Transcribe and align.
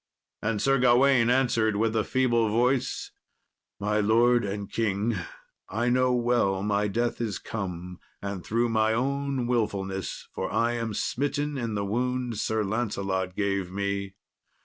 And 0.41 0.59
Sir 0.59 0.79
Gawain 0.79 1.29
answered, 1.29 1.75
with 1.75 1.95
a 1.95 2.03
feeble 2.03 2.49
voice, 2.49 3.11
"My 3.79 3.99
lord 3.99 4.43
and 4.43 4.67
king, 4.67 5.13
I 5.69 5.89
know 5.89 6.11
well 6.11 6.63
my 6.63 6.87
death 6.87 7.21
is 7.21 7.37
come, 7.37 7.99
and 8.19 8.43
through 8.43 8.69
my 8.69 8.93
own 8.93 9.45
wilfulness, 9.45 10.27
for 10.33 10.51
I 10.51 10.71
am 10.71 10.95
smitten 10.95 11.55
in 11.55 11.75
the 11.75 11.85
wound 11.85 12.39
Sir 12.39 12.63
Lancelot 12.63 13.35
gave 13.35 13.71
me. 13.71 14.15